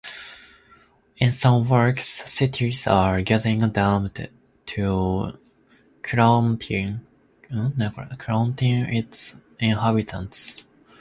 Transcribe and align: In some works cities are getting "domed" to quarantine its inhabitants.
In 1.17 1.31
some 1.31 1.69
works 1.69 2.05
cities 2.09 2.87
are 2.87 3.21
getting 3.21 3.59
"domed" 3.69 4.29
to 4.65 5.37
quarantine 6.01 7.01
its 8.97 9.35
inhabitants. 9.59 10.65